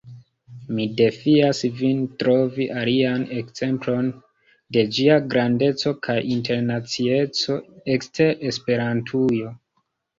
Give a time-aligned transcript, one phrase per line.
[0.77, 4.11] Mi defias vin trovi alian ekzemplon
[4.79, 7.63] de ĝia grandeco kaj internacieco,
[7.99, 9.59] ekster Esperantujo.